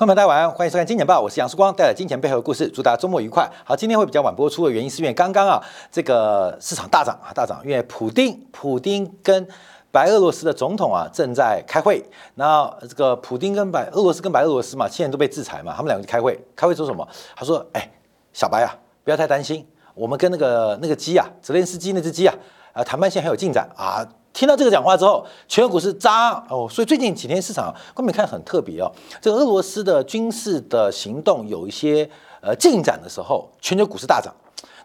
[0.00, 3.46] 朋友们大家晚安，欢迎收看《金钱报》，我是杨世光，带来金钱背后的故事，祝大家周末愉快。
[3.62, 5.62] 好，今天会比较晚播出的原因是因为刚刚啊，
[5.92, 9.46] 这个市场大涨啊，大涨，因为普丁，普丁跟
[9.92, 12.02] 白俄罗斯的总统啊正在开会，
[12.36, 17.06] 那这个普丁跟白俄罗斯跟白俄罗斯嘛，现在都被制裁嘛，他们两个开会，开会说什么？
[17.36, 17.90] 他说：“哎，
[18.32, 18.74] 小白啊，
[19.04, 22.34] 不要太担心，我们跟那个那个鸡啊，泽连斯基那只鸡啊，
[22.72, 24.02] 啊，谈判线很有进展啊。”
[24.32, 28.90] 听到这个讲话之后，全球股市涨哦，所以最近几天市场观众看很特别哦，
[29.20, 32.08] 这个俄罗斯的军事的行动有一些
[32.40, 34.32] 呃进展的时候，全球股市大涨。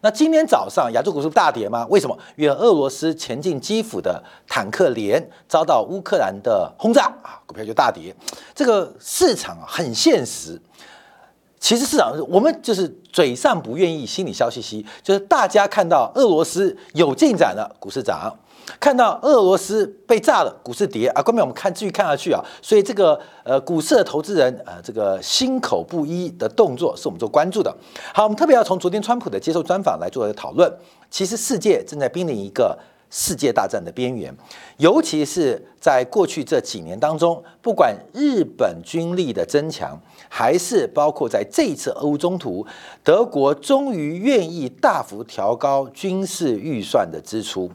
[0.01, 1.85] 那今天早上亚洲股市大跌吗？
[1.89, 2.15] 为什么？
[2.35, 8.15] 因为俄罗斯前进基辅的坦克连遭到乌克兰的轰炸啊，股票就大跌。
[8.53, 10.61] 这个市场很现实，
[11.59, 18.35] 其实市场我们就是嘴上不愿意，心里笑嘻嘻，就是大家看到俄罗斯有进展了，股市涨。
[18.79, 21.21] 看到俄罗斯被炸了，股市跌啊！
[21.23, 27.75] 后面我们看继续看下去啊，所以这个呃股市的投资人呃这个心口不一的动作是我们做关注的。
[28.13, 30.71] 好，我们特别要从昨天川普的接受专访来做一个讨论。
[31.09, 32.77] 其实世界正在濒临一个
[33.11, 34.35] 世界大战的边缘，
[34.77, 42.65] 尤其是在过去这几年当中，不管日本军力的增强，还是包括在这一次俄乌中途，
[43.03, 47.69] 德国终于愿意大幅调高军事预算的支出。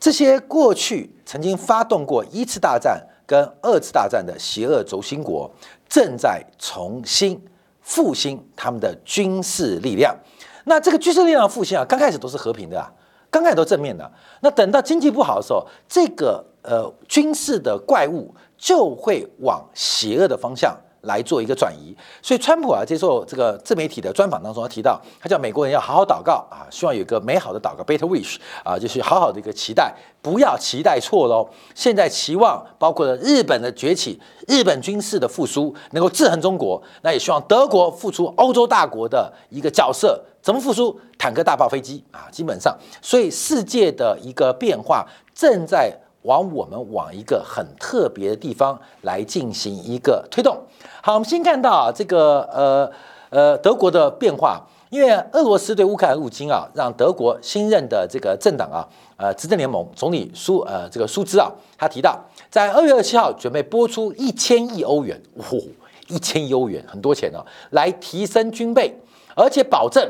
[0.00, 5.50] 这些过去曾经发动过一次大战跟二次大战的邪恶轴心国，
[5.88, 7.40] 正在重新
[7.80, 10.16] 复兴他们的军事力量。
[10.64, 12.90] 那这个军事力量复兴啊，刚开始都是和平的啊，
[13.30, 14.10] 刚开始都正面的。
[14.40, 20.76] 那等到经济不好的时候，这个呃军事的怪物就会往邪恶的方向。
[21.02, 31.48] 来做一个转移，所以川普啊接受这个自媒体的专访当中，他提到，他叫美国人要好好祷告啊，希望有一个美好的祷告，better wish 啊，就是好好的一个期待，不要期待错喽。
[31.74, 40.98] 现在期望包括了日本的崛起，日本军事的复苏能够制衡中国，那也希望德国复出欧洲大国的一个角色，怎么复苏？
[41.16, 45.96] 坦克、大炮、飞机啊，基本上，所以世界的一个变化正在。
[46.28, 50.54] 往我们往一个很特别的地方来进行一个推动。
[51.02, 52.92] 好，我们先看到啊，这个呃
[53.30, 65.64] 呃德国的变化，因为俄罗斯对乌克兰入侵啊，让德国新任的这个政党啊，呃执政联盟总理舒呃这个舒兹啊，他提到在二月二十七号准备拨出一千亿欧元，嚯，
[66.08, 67.40] 一千亿欧元很多钱哦，
[67.70, 68.94] 来提升军备，
[69.34, 70.06] 而且保证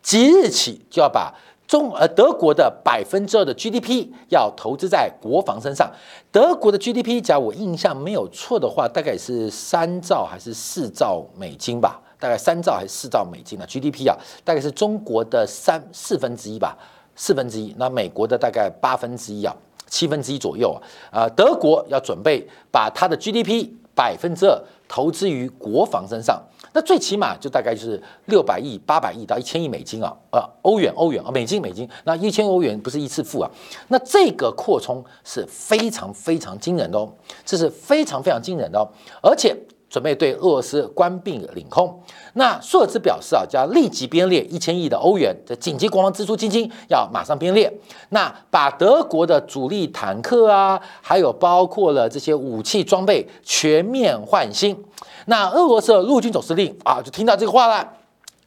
[0.00, 1.34] 即日起就要把。
[1.68, 5.92] 中呃德国的百分之二的 GDP 要投资在国防身上。
[6.32, 12.00] 德国的 GDP，假如我印象没有错的话，大概是三兆还是四兆美金吧？
[12.18, 14.16] 大概三兆还是四兆美金的 GDP 啊？
[14.42, 16.74] 大概是中国的三四分之一吧，
[17.14, 17.74] 四分之一。
[17.78, 19.54] 那美国的大概八分之一啊，
[19.86, 20.72] 七分之一左右
[21.12, 21.20] 啊。
[21.20, 24.58] 啊，德国要准备把它的 GDP 百分之二
[24.88, 26.42] 投资于国防身上。
[26.78, 31.88] 那最起码就大概就是六百亿、八百亿到一千亿美金啊，呃，欧元、欧元啊，美金、美金。
[32.04, 33.50] 那一千欧元不是一次付啊，
[33.88, 37.12] 那这个扩充是非常非常惊人的哦，
[37.44, 38.86] 这是非常非常惊人的哦，
[39.20, 39.56] 而且
[39.90, 42.00] 准备对俄罗斯关闭领空。
[42.34, 47.72] 那舒尔茨表示啊，要立即编列一千亿的欧元的紧急国防支出基金，要马上编列。
[48.10, 54.84] 那把德国的主力坦克啊，还有包括了这些武器装备全面换新。
[55.28, 57.86] 那俄罗斯的陆军总司令啊，就听到这个话了，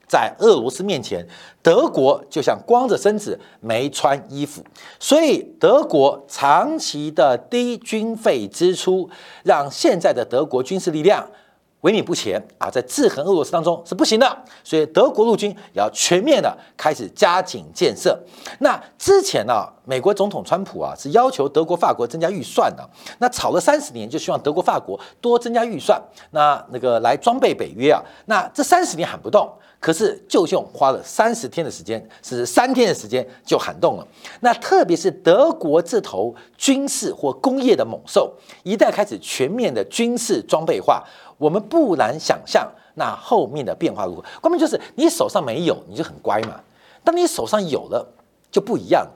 [0.08, 1.24] 在俄罗斯面前，
[1.62, 4.64] 德国就像光着身子没穿衣服，
[5.00, 9.08] 所以德国长期的低军费支出，
[9.44, 11.28] 让现在的德国军事力量。
[11.82, 18.18] 萎靡不前啊，在制衡俄罗斯当中是不行的，所以德国陆军也要全面的开始加紧建设。
[18.60, 28.00] 那之前呢，美国总统川普啊是要求德国、法国增加预算的，那吵了三十年，就希望德国、法国多增加预算，那那个来装备北约啊。
[28.26, 34.08] 那这三十年喊不动，可是就用花了三十天的时间，是三天的时间就喊动了。
[34.42, 41.04] 那特别是德国这头军事或工业的猛兽，一旦开始全面的军事装备化。
[41.42, 44.24] 我们不难想象，那后面的变化如何？
[44.40, 46.60] 关键就是你手上没有，你就很乖嘛。
[47.04, 48.08] 当你手上有了，
[48.52, 49.08] 就不一样。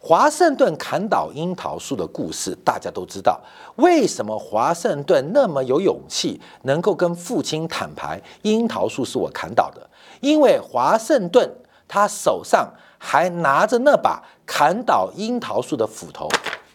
[0.00, 3.38] 华盛顿砍倒樱桃树的故事，大家都知道。
[3.76, 9.90] 为什么华盛顿那么有勇气，能够跟父亲坦白，樱桃树是我砍倒的？
[10.20, 11.54] 因为华盛顿
[11.86, 16.26] 他手上还拿着那把砍倒樱桃树的斧头。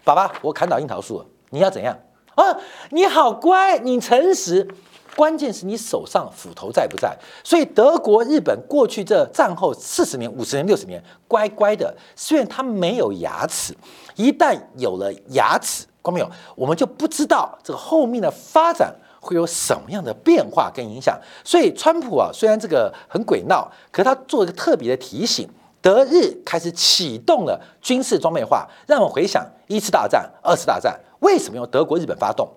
[0.03, 1.97] 爸爸，我砍倒樱桃树了，你要怎样？
[2.35, 2.57] 啊，
[2.89, 4.67] 你好乖，你诚实，
[5.15, 7.15] 关键是你手上斧头在不在？
[7.43, 13.75] 所以德国、日本过去这战后四十年、五十年、六十年，乖乖的，虽然他没有牙齿，
[14.15, 21.15] 一旦有了牙齿，光没有，我们就不知道这个后面的发展会有什么样的变化跟影响？
[21.43, 25.47] 所以，川普啊，虽然这个很鬼闹，可他做一个特别的提醒：
[25.79, 28.67] 德日开始启动了军事装备化。
[28.87, 32.47] 让我回想一次大战、二次大战，为什么用德国、日本发动？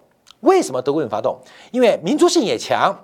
[0.41, 1.39] 为什么德国日本发动？
[1.73, 2.95] 因为民族性也强，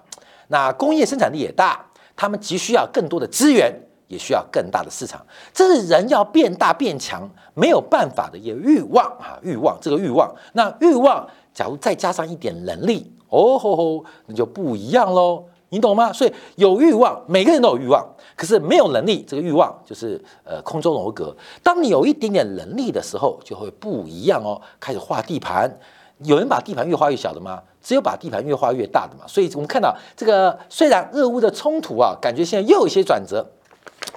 [0.48, 3.74] 那工业生产力也大，他们急需要更多的资源。
[4.08, 5.24] 也需要更大的市场，
[5.54, 9.38] 这是人要变大变强没有办法的一个欲望啊！
[9.40, 16.12] 欲望，这个欲望，那欲望，假如再加上一点能力，哦吼吼，那就不一样喽，你懂吗？
[16.12, 21.34] 所以有欲望，每个人都有欲望，可是没有能力，这个欲望就是呃空中楼阁。
[21.62, 25.78] 当你有一点点能力的时候，就会不一样哦，开始画地盘。
[26.24, 27.62] 有人把地盘越画越小的吗？
[27.82, 29.24] 只有把地盘越画越大的嘛。
[29.26, 33.44] 所以我们看到这个，虽然俄乌的冲突啊，感觉现在又有一些转折。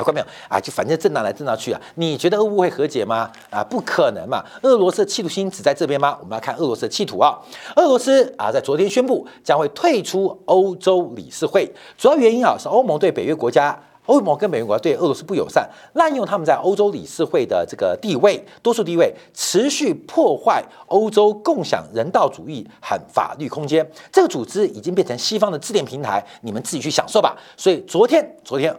[0.03, 0.59] 看到没有啊？
[0.59, 1.81] 就反正震荡来震荡去啊！
[1.95, 3.31] 你觉得俄乌会和解吗？
[3.49, 4.43] 啊，不可能嘛！
[4.63, 6.17] 俄罗斯的企图心只在这边吗？
[6.19, 7.39] 我们来看俄罗斯的企图啊！
[7.75, 23.89] 俄罗斯啊，在昨天宣布将会退出欧洲理事会，主要原因啊是欧盟对北约国家，欧盟跟北约国家对俄罗斯不友善，滥用他们在欧洲理事会的这个地位，多数地位，持续破坏欧洲共享人道主义和法律空间。
[24.11, 27.35] 这个组织已经变成西方的自恋平台，你们自己去享受吧。
[27.55, 28.75] 所以昨天，昨天。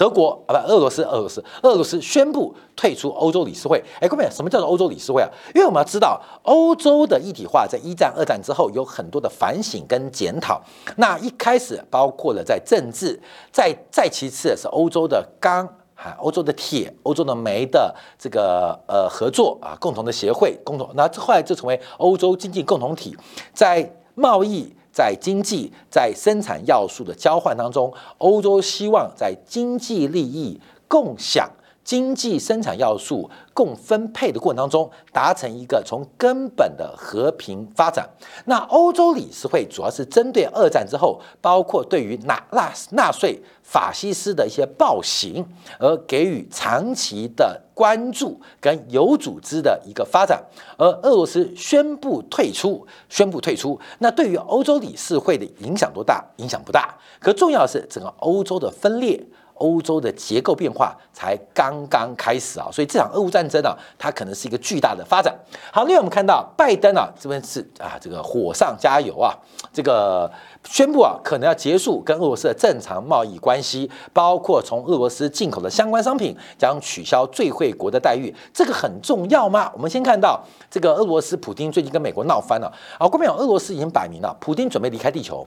[0.00, 3.84] 德国啊，不，俄罗斯，俄罗斯，俄罗斯宣布退出欧洲理事会。
[4.00, 5.28] 哎，各位，什么叫做欧洲理事会啊？
[5.54, 10.58] 因为我们要知道，欧洲的一体化在一战、二战之后有很多的反省跟检讨。
[10.96, 13.20] 那一开始包括了在政治，
[13.52, 20.88] 再再其次是欧洲的钢、哈，欧洲的铁、欧洲的煤的这个呃合作啊，共同的协会，共同。
[20.94, 23.14] 那后来就成为欧洲经济共同体，
[23.52, 24.74] 在贸易。
[24.92, 31.48] 在经济在生产要素的交换当中，欧洲希望在经济利益共享、
[31.82, 38.08] 经济生产要素共分配的过程当中，达成一个从根本的和平发展。
[38.44, 43.40] 那欧洲理事会主要是针对二战之后，包括对于纳纳纳粹。
[43.62, 45.46] 法西斯的一些暴行，
[45.78, 50.42] 而给予长期的关注跟有组织的一个发展，
[50.76, 56.24] 而俄罗斯宣布退出，宣布退出，那对于欧洲理事会的影响多大？
[56.38, 56.92] 影响不大。
[57.20, 59.24] 可重要的是，整个欧洲的分裂。
[59.60, 65.34] 欧洲的结构变化才刚刚开始啊，所以这场俄乌战争呢，它可能是一个巨大的发展。
[65.70, 69.36] 好，另外我们看到拜登啊，这边是啊，这个火上加油啊，
[69.70, 70.30] 这个
[70.64, 79.70] 宣布啊，可能要结束跟俄罗斯的正常贸易关系，包括从俄罗斯进口的相关商品将取消最惠国的待遇，这个很重要吗？
[79.74, 85.46] 我们先看到这个俄罗斯普京最近跟美国闹翻了啊，关键俄罗斯已经摆明了，普京准备离开地球，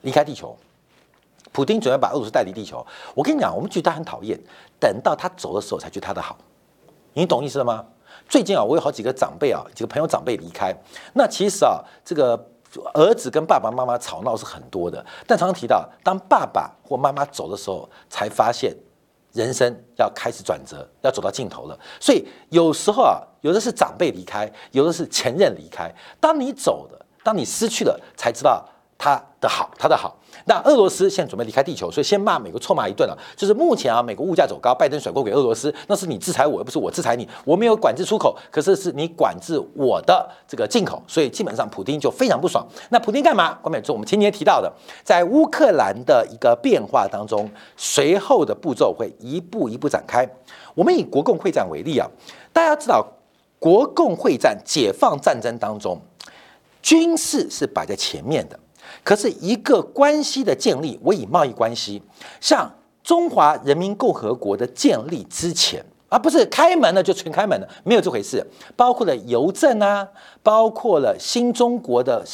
[0.00, 0.56] 离开地球。
[1.50, 2.84] 普京准备把俄罗斯带离地球。
[3.14, 4.38] 我跟你讲，我们觉得他很讨厌，
[4.78, 6.36] 等到他走的时候才觉得他的好。
[7.14, 7.84] 你懂意思了吗？
[8.28, 10.74] 最近啊，我有好几个长辈啊，几个朋友长辈离开。
[11.14, 12.48] 那其实啊，这个
[12.94, 15.04] 儿子跟爸爸妈妈吵闹是很多的。
[15.26, 18.74] 但常常提到，当爸爸或妈妈走的时候，才发现
[19.32, 21.78] 人生要开始转折，要走到尽头了。
[22.00, 25.92] 所以有时候啊，有的是长辈离开，有的是前任离开。
[26.18, 28.64] 当你走的，当你失去了，才知道
[29.02, 30.16] 他的好，他的好。
[30.44, 33.18] 那俄罗斯现在准备离开地球，所以先骂美国臭骂一顿了。
[33.36, 37.28] 就是目前啊，美国物价走高，拜登甩锅给俄罗斯，那是你制裁我，又不是我制裁你。
[37.44, 42.64] 我没有管制出口，可是是你管制我的这个进口，所以基本上普京就非常不爽。
[42.90, 43.54] 那普京干嘛？
[43.54, 50.24] 关美就我们前几天提到的，在乌克兰的一个变化当中，随后的步骤会一步一步展开。
[50.76, 52.08] 我们以国共会战为例啊，
[52.52, 53.04] 大家知道
[53.58, 56.00] 国共会战、解放战争当中，
[56.80, 58.56] 军事是摆在前面的。
[59.04, 62.00] 可是，一个关系的建立，我以贸易关系，
[62.40, 68.46] 像中华人民共和国的建立之前，而不是开门了就全开门了，没有这回事。
[68.76, 70.06] 包括了邮政啊，
[70.42, 72.24] 包括了新中国的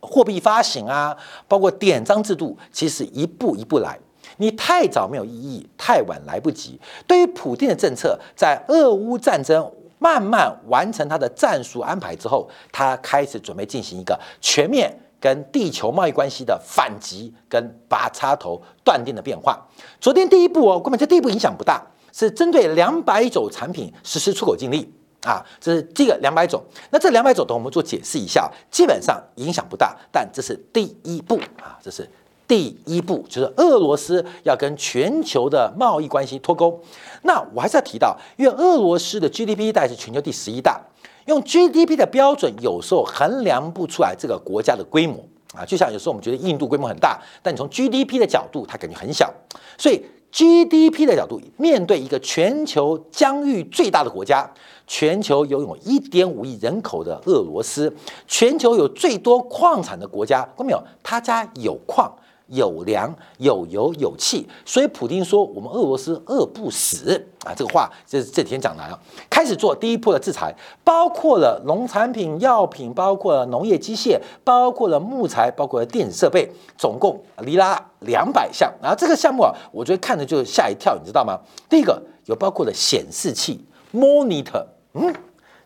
[0.00, 3.96] 货币发行啊，包括典章制度，其实一步一步来。
[4.38, 6.80] 你太早没有意义，太晚来不及。
[7.06, 14.92] 对于普京的政策，在俄乌战争慢慢完成他的战术安排之后，他开始准备进行一个全面。
[15.20, 19.66] 跟地球贸易关系的反击跟拔插头断定的变化。
[20.00, 24.90] 昨天第一步哦，根本这第一步影响不大，是针对两百种产品实施出口禁令
[25.22, 26.62] 啊，这是这个两百种。
[26.90, 32.08] 那这两百种等我们做解释一下，基本上影响不大，但这是第一步啊，这是
[32.46, 36.80] 第一步，就是俄罗斯要跟全球的贸易关系脱钩。
[37.22, 40.80] 那我还是要提到，因为俄罗斯的 GDP 大概是全球第十一大。
[41.28, 45.22] 用 GDP 的标准，有时候衡量不出来这个国家的规模
[45.54, 45.62] 啊。
[45.62, 49.30] 就像有时候我们觉得印度规模很大，但你从 GDP 的角度，它感觉很小。
[49.76, 54.50] 所以 GDP 的角度，面对一个全球疆域最大的国家，
[54.86, 57.94] 全球拥有一点五亿人口的俄罗斯，
[58.26, 60.82] 全球有最多矿产的国家，看到没有？
[61.02, 62.10] 他家有矿。
[62.48, 67.54] 有粮有油有气，所以普京说我们俄罗斯饿不死啊！
[67.54, 78.72] 这个话这这几天讲来了，开始做第一波的制裁，包括了农产品、药品，包括了农业机械，包括了木材，包括了电子设备，总共离拉两百项。
[78.82, 81.38] 然后这个项目啊，我觉得看着就吓一跳，你知道吗？
[81.68, 84.64] 第一个有包括了显示器 monitor，
[84.94, 85.14] 嗯，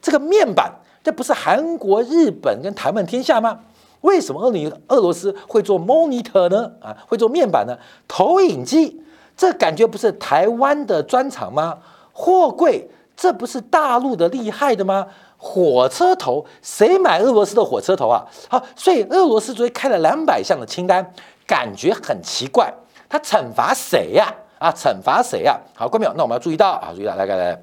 [0.00, 0.72] 这个面板，
[1.04, 3.60] 这不是韩国、日本跟台湾天下吗？
[4.02, 6.70] 为什么俄尼俄罗斯会做 monitor 呢？
[6.80, 7.76] 啊，会做面板呢？
[8.06, 9.00] 投影机，
[9.36, 11.78] 这感觉不是台湾的专长吗？
[12.12, 15.06] 货柜，这不是大陆的厉害的吗？
[15.36, 18.24] 火车头，谁买俄罗斯的火车头啊？
[18.48, 21.12] 好，所以俄罗斯昨天开了两百项的清单，
[21.46, 22.72] 感觉很奇怪。
[23.08, 24.32] 他惩罚谁呀？
[24.58, 25.58] 啊，惩罚谁呀？
[25.74, 27.62] 好，关淼，那我们要注意到啊，注意到，来来来，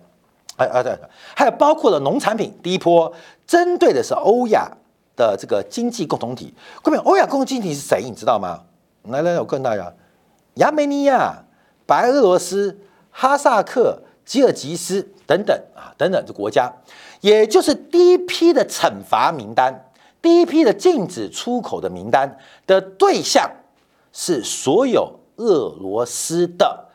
[0.58, 0.98] 哎啊对，
[1.36, 3.12] 还有包括了农产品，第一波
[3.46, 4.72] 针对的是欧亚。
[5.20, 8.02] 的这个经济共同体，各位，欧亚共同经济体是谁？
[8.02, 8.64] 你知道吗？
[9.04, 9.94] 来来，我告诉大家，
[10.56, 11.44] 亚美尼亚、
[11.86, 12.80] 白俄罗斯、
[13.12, 16.72] 哈萨克、吉尔吉斯等等啊，等等这国家，
[17.20, 23.52] 也就是第一批的惩罚名单，第一批的禁止出口的名单的对象
[24.14, 26.88] 是所有俄罗斯的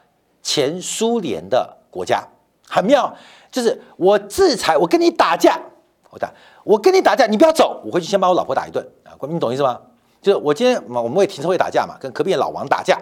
[0.42, 2.26] 前苏联的国家，
[2.66, 3.14] 很妙，
[3.52, 5.60] 就是我制裁，我跟你打架，
[6.08, 6.32] 我打。
[6.64, 9.12] 我跟你打架，你不要走，我回去先把我老婆打一顿啊！
[9.28, 9.78] 你懂意思吗？
[10.20, 12.98] 就是我今天我们会停车位打架嘛，跟隔壁老王打架，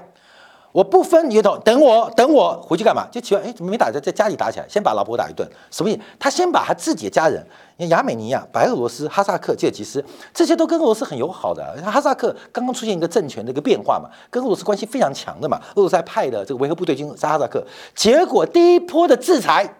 [0.72, 3.06] 我不分你懂，等我等我回去干嘛？
[3.12, 4.66] 就奇怪，哎，怎么没打架，在家里打起来？
[4.68, 6.00] 先把老婆打一顿，什么意思？
[6.18, 10.04] 他先把他自己的家人，你看亚美尼亚、白俄罗斯、哈萨克、吉尔吉斯
[10.34, 11.80] 这些都跟俄罗斯很友好的。
[11.84, 17.64] 哈萨克刚刚出现一个政权的一个变化嘛，跟俄罗斯关系非常强的嘛，俄罗斯派的这个维和部队军杀哈萨克，
[17.94, 19.76] 结果第一波的制裁，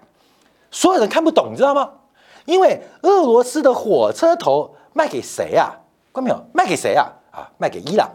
[0.70, 1.90] 所有人看不懂，你知道吗？
[2.44, 5.75] 因为俄罗斯的火车头卖给谁啊？
[6.11, 6.44] 关没有？
[6.52, 7.06] 卖给谁啊？
[7.30, 8.08] 啊，卖给伊朗，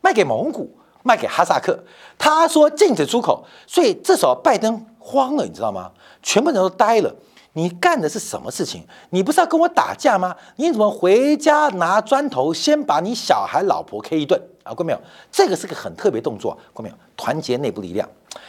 [0.00, 0.70] 卖给蒙古，
[1.02, 1.78] 卖给哈萨克。
[2.18, 5.90] 他说禁止出口，所以这时候拜登慌了，你知道吗？
[6.22, 7.14] 全部人都呆了。
[7.54, 8.86] 你干的是什么事情？
[9.10, 10.36] 你不是要跟我打架吗？
[10.54, 14.72] 你怎么回家拿砖头先把你小孩老婆 K 一顿啊？
[14.74, 14.98] 过没有？
[15.30, 16.94] 这个是个很特别动作，过没有？
[17.16, 18.08] 团结内部力量。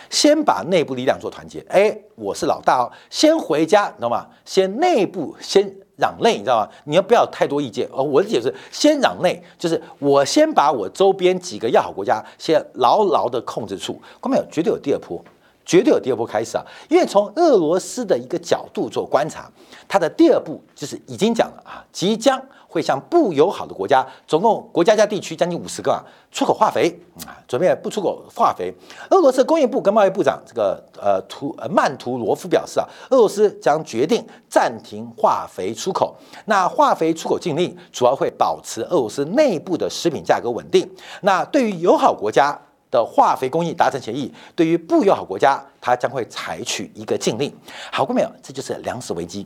[0.10, 4.28] 先把内部力量做团结，哎，我是老大哦，先回家，你知道吗？
[4.46, 5.66] 先内部先
[5.98, 6.70] 攘内，你知道吗？
[6.84, 7.88] 你要不要太多意见？
[7.92, 14.46] 哦，我的解释先攘内，就是我先把我周边几个要好国家先牢牢的控制住，过没有？
[14.52, 15.24] 绝对有第二波，
[15.66, 16.64] 绝对有第二波开始啊！
[16.90, 19.50] 因为从俄罗斯的一个角度做观察，
[19.88, 22.40] 它的第二步就是已经讲了啊，即将。
[22.72, 26.00] 会向不友好的国家，总共国家加地区将近五十个啊，
[26.32, 26.90] 出口化肥
[27.28, 28.74] 啊，准备不出口化肥。
[29.10, 36.16] 俄罗斯工业部跟贸易部长这个呃图呃曼图罗夫表示啊，俄罗斯将决定暂停化肥出口。
[36.46, 40.90] 那化肥出口禁令主要会保持俄罗斯内部的食品价格稳定。
[41.24, 42.58] 那对于友好国家
[42.90, 47.54] 的化肥工艺达成协议，对于不友好国家，它将会采取一个禁令。
[47.92, 48.32] 好过没有？
[48.42, 49.46] 这就是粮食危机。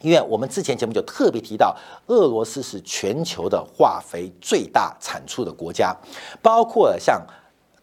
[0.00, 1.76] 因为我们之前节目就特别提到，
[2.06, 5.94] 俄罗斯是全球的化肥最大产出的国家，
[6.42, 7.20] 包括像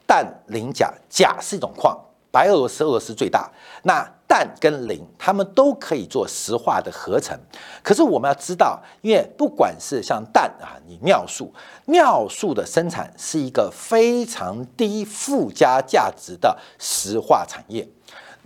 [0.07, 1.97] 氮、磷、钾，钾是一种矿，
[2.31, 3.51] 白俄罗斯俄罗斯最大。
[3.83, 7.37] 那氮跟磷，它们都可以做石化的合成。
[7.81, 11.53] 可是我们要知道，因为不管是像氮啊，你尿素，
[11.85, 17.87] 尿素的生产是一个非常低附加价值的石化产业。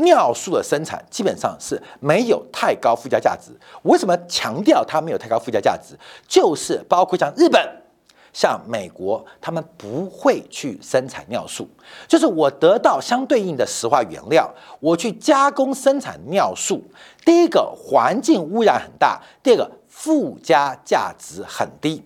[0.03, 3.51] 尿素的生产基本上是没有太高附加价值。
[3.83, 5.95] 为什么强调它没有太高附加价值？
[6.27, 7.59] 就是包括像日本、
[8.33, 11.67] 像美国，他们不会去生产尿素。
[12.07, 16.83] 就是我得到相对应的石化原料，我去加工生产尿素。
[17.25, 22.03] 第一个环境污染很大，第二个附加价值很低。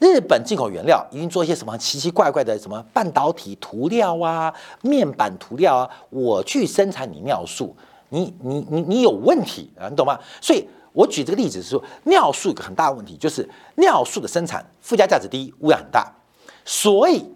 [0.00, 7.76] 日本进口原料已经做一些什么奇奇怪怪的什么半导体涂料啊、面板涂料啊，我去生产你尿素，
[8.08, 10.18] 你你你你有问题啊，你懂吗？
[10.40, 16.10] 所以我举这个例子是说，尿素有个很大的问题，就是尿素的生产附加价值低，污染很大，
[16.64, 17.30] 所以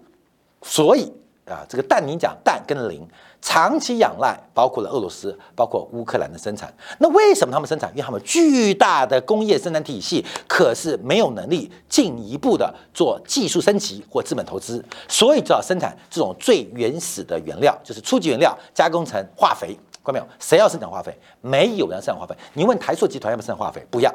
[0.63, 1.13] 所以
[1.45, 3.07] 啊，这个氮磷钾氮跟磷。
[3.47, 6.73] 长期仰赖包括了俄罗斯、包括乌克兰的生产。
[6.99, 7.91] 那为什么他们生产？
[7.91, 19.79] 因为他们巨大的工业生产体系，可是没有能力进一步的做技术升级或资本投资，所以只好生产这种最原始的原料，就是初级原料加工成化肥。
[20.03, 20.27] 看到没有？
[20.41, 21.15] 谁要生产化肥？
[21.43, 22.35] 没有人生产化肥。
[22.55, 23.87] 你问台塑集团要不要生产化肥？
[23.91, 24.11] 不要，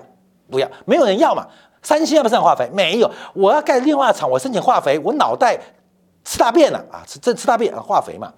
[0.50, 1.46] 不要，没有人要嘛。
[1.84, 2.68] 三星要不要生产化肥？
[2.74, 3.10] 没有。
[3.36, 5.60] 我要盖炼化厂，我申请化肥，我脑袋。
[6.30, 8.32] 吃大便了啊，吃这吃大便啊，化肥嘛。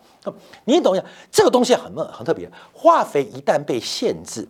[0.63, 4.47] 你懂一下，这个东西很很特别，化肥一旦被限制，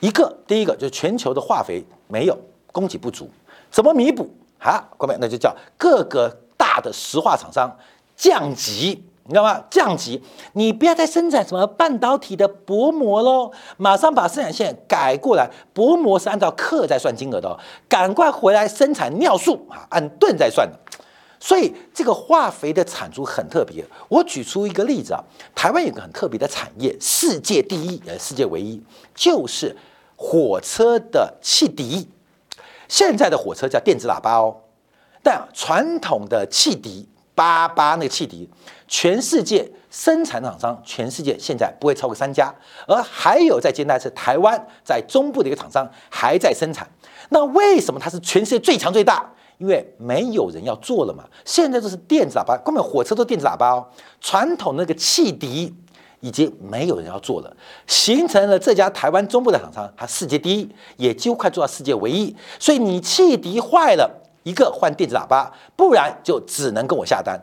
[0.00, 2.36] 一个第一个就是全球的化肥没有
[2.72, 3.30] 供给不足，
[3.70, 4.84] 怎么弥补啊？
[4.98, 7.72] 各位，那就叫各个大的石化厂商
[8.16, 9.04] 降级。
[9.26, 9.62] 你知道吗？
[9.70, 10.22] 降级，
[10.52, 17.56] 你不要再生产什么半导体的薄膜喽，马上把生产线改过来，薄膜是按照克在算金额的哦，
[17.88, 20.78] 赶快回来生产尿素啊，按吨在算的。
[21.44, 23.84] 所以这个化肥的产出很特别。
[24.08, 25.22] 我举出一个例子啊，
[25.54, 28.82] 台湾有个很特别的产业，世界第一，呃，世界唯一，
[29.14, 29.76] 就是
[30.16, 32.08] 火车的汽笛。
[32.88, 34.56] 现在的火车叫电子喇叭哦，
[35.22, 37.06] 但传统的汽笛。
[37.36, 38.48] 八八那个汽笛，
[38.86, 42.54] 全世界生产厂商，全世界现在不会超过三家，
[42.86, 46.88] 而还有在接待是台湾在中部的一个厂商还在生产。
[47.30, 49.28] 那为什么它是全世界最强最大？
[49.58, 51.24] 因为没有人要做了嘛。
[51.44, 53.86] 现在都是电子喇叭，根本火车都电子喇叭哦。
[54.20, 55.74] 传统那个汽笛
[56.20, 57.56] 已经没有人要做了，
[57.86, 62.34] 形成了这家台湾中部的厂商，它世界第一，也几乎快做到世界唯一。
[62.58, 64.20] 所以你汽笛坏了。
[64.44, 67.42] 一个换电子喇叭，不然就只能跟我下单。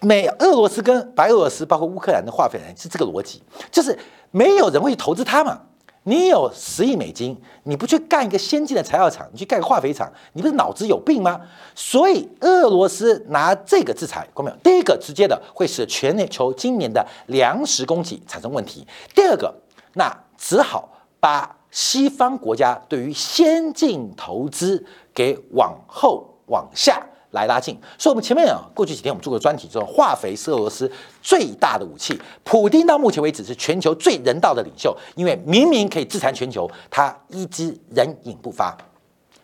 [0.00, 3.94] 美俄罗斯跟白俄罗斯，包括乌克兰的化肥人是这个逻辑，就是
[4.30, 5.60] 没有人会去投资它嘛。
[6.06, 11.40] 你有十亿美金，你不去干一个先进的材料厂，你去盖个化肥厂，你不是脑子有病吗？
[11.74, 14.56] 所以俄罗斯拿这个制裁，看没有？
[14.58, 18.86] 第一个直接的会使全球今年的粮食供给产生问题。
[19.14, 19.54] 第二个，
[19.94, 24.84] 那只好把西方国家对于先进投资。
[25.16, 27.02] 给往后往下
[27.36, 30.90] 来拉近，所以我们前面啊，过去几天我们做过专题，说化肥是俄罗斯
[31.22, 32.18] 最大的武器。
[32.42, 38.74] 普京到目前为止是全球最人道的领袖，因为明明可以制裁全球，他一直人影不发。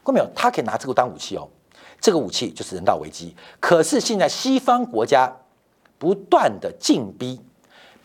[0.02, 0.26] 过没有？
[0.34, 1.46] 他可以拿这个当武器哦，
[2.00, 3.36] 这个武器就是人道危机。
[3.60, 5.30] 可是现在西方国家
[5.98, 7.38] 不断的进逼。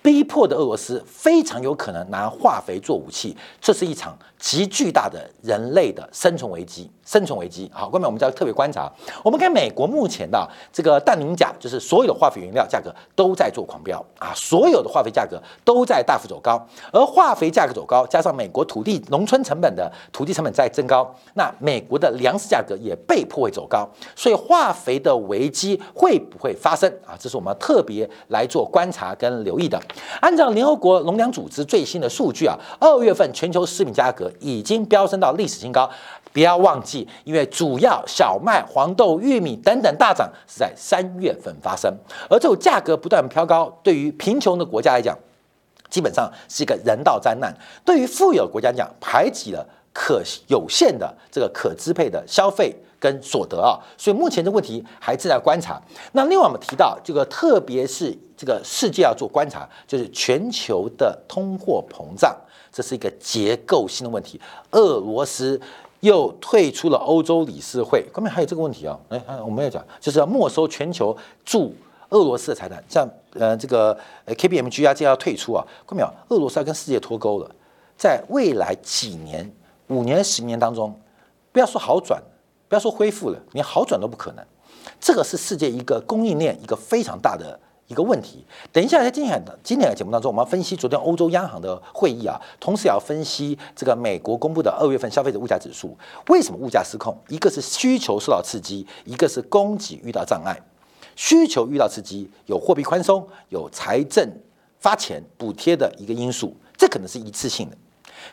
[0.04, 6.89] 逼迫的俄罗斯非常有可能拿化肥做武器，这是一场极巨大的人类的生存危机。
[7.06, 8.91] 生存危机，好，后面我们就要特别观察。
[9.23, 16.62] 我们看美国目前的这个氮磷钾，就是所有的化肥原料价格都在做狂飙啊，所有的化肥价格都在大幅走高。
[16.91, 23.88] 而化肥价格走高，加上美国土地农村成本的土地成本在增高，那美国的粮食价格也被迫会走高。
[24.13, 27.15] 所以化肥的危机会不会发生啊？
[27.17, 29.82] 这是我们特别来做观察跟留意的。
[30.19, 35.90] 按照联合国农粮组织最新的数据啊，二月份全球食品价格已经飙升到历史新高。
[36.34, 41.92] 不要忘记，因为主要小麦、黄豆、玉米等等大涨是在三月份发生，
[42.30, 45.18] 而这种价格不断飘高，对于贫穷的国家来讲，
[45.90, 47.52] 基本上是一个人道灾难；
[47.84, 52.76] 对于富有国家来讲，排挤了可有限的这个可支配的消费。
[53.00, 55.80] 跟所得啊，所以目前的问题还正在观察。
[56.13, 62.36] 那另外我们提到这个，特别是这个世界要做观察，就是全球的通货膨胀，
[62.78, 64.40] 这是一个结构性的问题。
[64.74, 65.60] 俄罗斯
[66.02, 68.96] 又退出了欧洲理事会，后面还有这个问题啊。
[69.10, 71.74] 哎，我们要讲，就是要没收全球驻
[72.10, 75.66] 俄罗斯的财产，像呃这个呃 K B M G 啊，这要退出啊。
[75.88, 76.36] 后面有？
[76.36, 77.50] 俄罗斯要跟世界脱钩了，
[77.98, 79.52] 在未来几年、
[79.88, 80.94] 五年、十年当中，
[81.52, 82.22] 不要说好转。
[82.70, 84.46] 不要说恢复了，连好转都不可能。
[85.00, 88.45] 这个是世界一个供应链一个非常大的一个问题。
[88.71, 95.97] 等一下在今天的今天的节目当中，我们要分析昨天欧洲央行的会议啊，同时也要分析这个美国公布的二月份消费者物价指数。
[96.28, 97.17] 为什么物价失控？
[97.30, 100.60] 一个是需求受到刺激，一个是供给遇到障碍。
[101.15, 104.30] 需求遇到刺激，有货币宽松，有财政
[104.80, 107.78] 发钱补贴的一个因素，这可能是一次性的。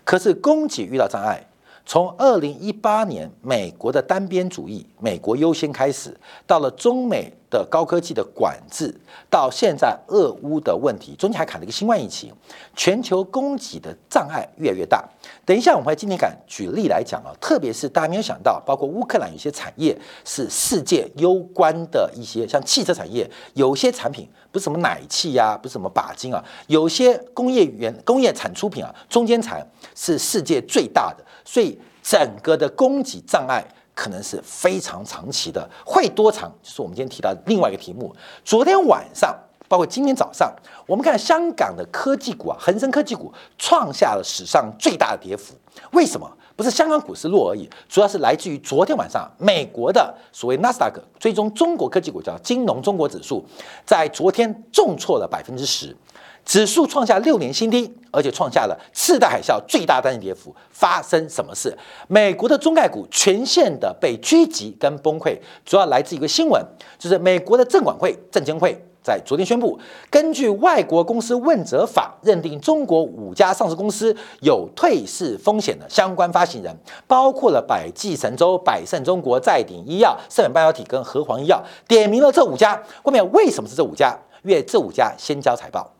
[0.04, 1.42] 可是供给遇到障碍。
[1.86, 8.92] 从二零一八年美国的单边主义、美国优先开始，到了中美的高科技的管制，
[9.30, 12.32] 到现在俄乌的问题，中间还卡了一个新冠疫情，
[12.74, 15.08] 全球供给的障碍越来越大。
[15.46, 29.64] 等一下我们会今天敢举例来讲啊，特别是大家没有想到，包括乌克兰有些产业是世界攸关的一些，像汽车产业，有些产品不是什么奶气呀，不是什么钯金啊，有些工业原工业产出品啊，中间产
[29.94, 31.24] 是世界最大的。
[31.44, 33.64] 所以整个的供给障碍
[33.94, 36.52] 可能是非常长期的，会多长？
[36.62, 38.14] 就是我们今天提到另外一个题目。
[38.44, 39.34] 昨天晚上，
[39.68, 40.52] 包括今天早上，
[40.86, 45.54] 我们看香港的科技股啊，恒生科技股创下了史上最大的跌幅。
[45.92, 46.30] 为什么？
[46.56, 53.44] 不是香港股市弱而已，主要是来自于昨天晚上美国的所谓纳斯达克追踪中国科技股叫金融中国指数，
[53.84, 55.96] 在昨天重挫了百分之十。
[56.44, 60.54] 指数创下六年新低，而且创下了次贷海啸最大单日跌幅。
[60.70, 61.76] 发生什么事？
[62.08, 66.62] 美国的中概股全线的被狙击跟崩溃，主要来自一个新闻，
[66.98, 69.78] 就是美国的证管会、证监会在昨天宣布，
[70.10, 76.76] 根据外国公司问责法，认定中国五家上市公司有退市风险的相关发行人，
[77.06, 82.82] 包括了百济神州、百胜中国、再鼎医药、盛远半导体跟和黄医药，点名了这五家。
[83.02, 84.18] 后面为什么是这五家？
[84.42, 85.93] 因为这五家先交财报。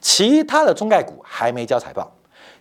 [0.00, 2.12] 其他的中概股还没交财报，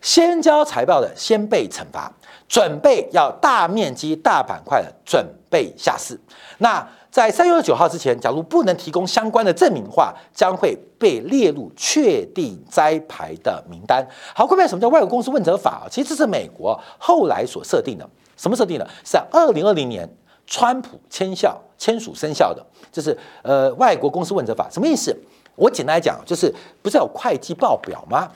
[0.02, 2.12] 先交财报的先被惩罚，
[2.48, 6.20] 准备要大面积、大板块的准备下市。
[6.60, 14.06] 那在三月九号之前，假如不能提供相关的证明的话，将会被列入确定摘牌的名单。
[14.34, 15.88] 好，各位，什么叫外国公司问责法？
[15.90, 18.10] 其实这是美国后来所设定的。
[18.36, 18.86] 什么设定的？
[19.06, 20.10] 是在二零二零年，
[20.46, 24.68] 川普签效签署生效的，就是呃外国公司问责法。
[24.70, 25.16] 什么意思？
[25.56, 28.30] 我简单来讲，就是不是有会计报表吗？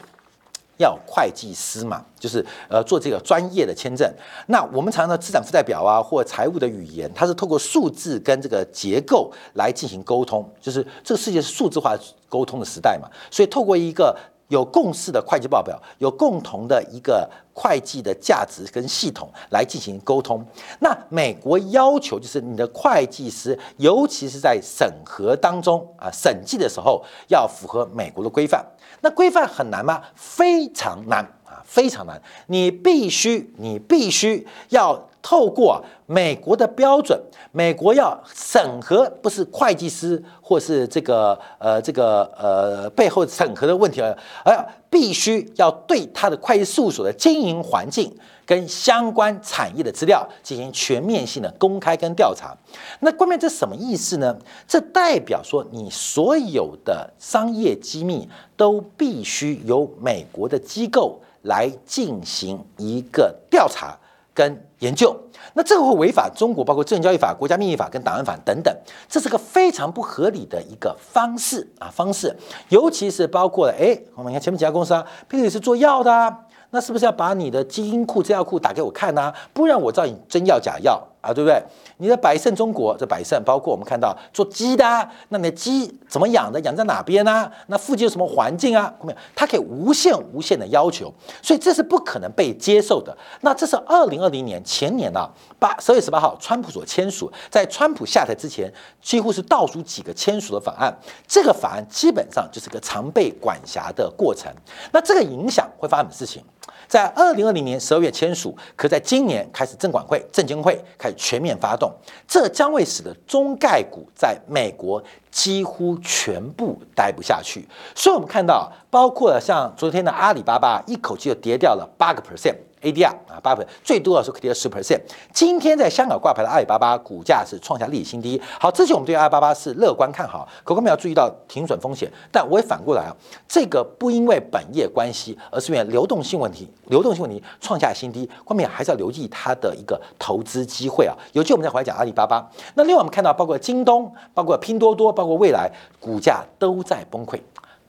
[0.77, 4.09] 要会计师嘛，就是呃做这个专业的签证。
[4.47, 10.49] 那我们常常的资产负债表啊，或财务的语言，它是透过数字跟这个结构来进行沟通。
[10.61, 11.97] 就是这个世界是数字化
[12.29, 14.15] 沟通的时代嘛，所以透过一个。
[14.49, 20.45] 有共识的会计报表，有共同的一个会计的价值跟系统来进行沟通。
[20.79, 28.65] 那美国要求就是你的会计师，尤其是在审核当中啊，审计的时候要符合美国的规范。
[29.01, 30.03] 那规范很难吗？
[30.13, 32.21] 非常难啊，非常难。
[32.47, 35.08] 你必须，你必须要。
[35.21, 37.19] 透过美国的标准，
[37.51, 44.01] 美国要审核，不是会计师或是这个呃这个呃背后审核的问题
[44.43, 48.11] 而必须要对他的会计事务所的经营环境
[48.45, 52.55] 跟相关产业的资料进行全面性的公开跟调查。
[53.01, 54.35] 那关键这什么意思呢？
[54.67, 63.97] 这代表说你所有的商业机密都必须由美国的机构来进行一个调查。
[64.31, 65.15] 跟研究，
[65.53, 68.73] 那这个会违反中国包括证券交易法、国家秘密法跟档案法等等，
[69.07, 72.35] 这是个非常不合理的一个方式啊方式，
[72.69, 76.39] 尤其是包括了哎，我们看前面几家公司啊，譬如是做药的啊，
[76.71, 79.33] 那是不是要把你的基因库、资料库打给我看呢？
[79.53, 81.05] 不然我知道你真药假药。
[81.21, 81.61] 啊，对不对？
[81.97, 86.59] 你的百胜中国，这百胜包括我们看到做鸡的，那你的鸡怎么养的？
[86.61, 87.51] 养在哪边呢？
[87.67, 88.93] 那附近有什么环境啊？
[89.01, 93.15] 没有，它可以无限无限的要求，所以这是不可能被接受的。
[93.41, 95.29] 那这是二零二零年前年啊，
[95.59, 100.97] 八十月十八号，川普所签署，在川普下台之前，几乎是倒数几个签署的法案。
[101.27, 104.49] 这个法案基本上就是个常被管辖的过程。
[104.91, 106.43] 那这个影响会发生什么事情？
[106.89, 111.93] 在二零二零年十二月签署，可在今年开始，证管会、证监会开始全面发动，
[112.27, 117.67] 这将会使得中概股在美国几乎全部待不下去。
[117.93, 122.55] 所以，我们看到，包括像昨天的阿里巴巴，一口气就跌掉了八个 percent。
[122.81, 124.99] ADR 啊，八分最多的时候可以跌十 percent。
[125.33, 128.41] 今天在香港挂牌的阿里巴巴股价是创下历史新低。
[128.59, 132.11] 好，之前我们对阿里巴巴是乐观看好，可我们要注意到停损风险。
[132.31, 133.15] 但我也反过来啊，
[133.47, 141.13] 这个不因为本业关系，而是因为流动性问题，流动性问题创下新低，后面还是要留意它的一个投资机会啊。
[141.33, 142.49] 尤其我们再回来讲阿里巴巴。
[142.75, 147.39] 那另外我们看到，包括京东、包括拼多多、包括未来，股价都在崩溃。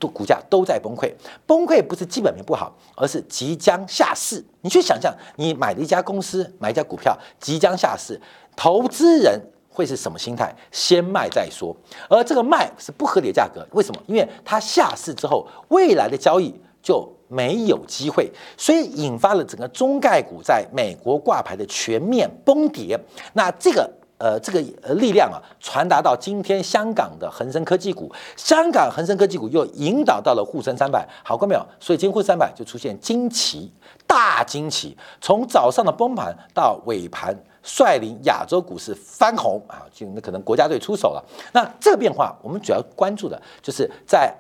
[0.01, 1.13] 都股价都在崩溃，
[1.47, 4.43] 崩溃不是基本面不好，而是即将下市。
[4.63, 8.19] 你去想象，你买了一家公司，买一家股票即将下市，
[8.57, 10.53] 投资人会是什么心态？
[10.73, 11.77] 先卖再说。
[12.09, 14.03] 而这个卖是不合理的价格，为什么？
[14.07, 22.99] 因为它下市之后，未来的交易就没有机会，所以引发了整个中概股在美国挂牌的全面崩跌。
[23.35, 23.89] 那这个。
[24.21, 31.67] 呃，这个呃力量啊，传达到今天香港的恒生科技股，香港恒生科技股又引导到了沪深三百，好过没有？
[31.81, 33.73] 所以今天沪深三百就出现惊奇，
[34.07, 41.25] 大惊奇，从早上的崩盘到尾盘率领亚洲股市翻红啊，就那可能国家队出手了。
[41.55, 44.31] 那这个变化，我们主要关注的就是在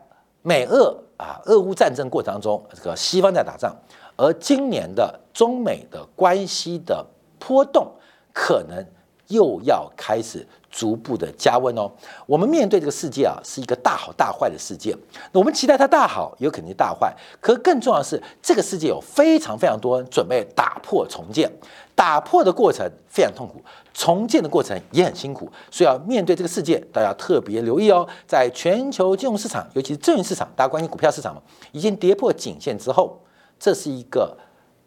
[0.42, 3.74] 美俄啊俄乌战争过程当中，这个西方在打仗，
[4.16, 7.02] 而今年的中美的关系的
[7.38, 7.90] 波动
[8.34, 8.84] 可能。
[9.30, 11.90] 又要开始逐步的加温哦。
[12.26, 14.96] 我们面对这个世界啊，是一个大好大坏的世界。
[15.32, 17.12] 那我们期待它大好，有可能大坏。
[17.40, 21.50] 可更重要的是，这个世界有非常非常多准备打破重建，
[21.94, 23.60] 打破的过程非常痛苦，
[23.92, 25.50] 重建的过程也很辛苦。
[25.70, 28.06] 所以要面对这个世界，大家特别留意哦。
[28.26, 33.20] 在全球金融市场，尤其是证券市场，大家关心股票市场嘛，已经跌破颈线之后，
[33.58, 34.36] 这是一个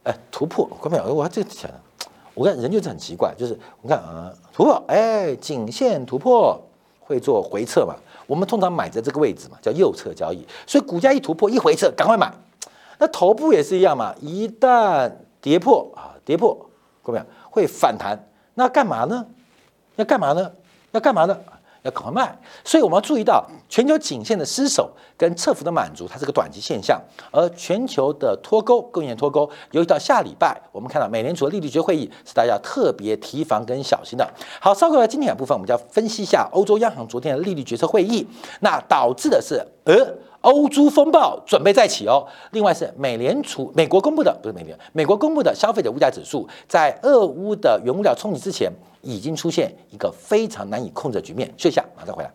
[0.04, 0.66] 哎突破。
[0.80, 1.14] 关没有？
[1.14, 1.80] 我这个讲的。
[2.34, 6.60] 我看人就是很奇怪，就是你看啊突破，哎，颈线突破
[7.00, 7.96] 会做回撤嘛？
[8.26, 12.34] 我们通常买在这个位置嘛，叫右侧交易，所以股价一突破一回撤，赶快买。
[12.98, 16.58] 那头部也是一样嘛，一旦跌破啊，跌破，
[17.02, 18.18] 各位会反弹，
[18.54, 19.26] 那干嘛呢？
[19.98, 20.52] 要干嘛呢？
[20.92, 21.38] 要干嘛呢？
[21.84, 22.38] 要赶快卖。
[22.66, 34.28] 所以我们要注意到，全球颈线的失守跟侧幅的满足，它是个短期现象，而全球的脱钩，供应链脱钩，尤其到下礼拜，我们看到美联储的利率决议会议是大家特别提防跟小心的。
[34.60, 38.28] 好，稍后来今天的部分，我们就要分析一下欧洲央行昨天的利率决策会议，
[38.62, 40.14] 那导致的是呃。
[40.44, 42.26] 欧洲风暴准备再起哦。
[42.52, 51.48] 另外是美联储美国公布的，不是美联，美国公布的消费者物价指数，在俄乌的原物料冲击之前，已经出现一个非常难以控制的局面。
[51.58, 52.32] 休息下，马上回来。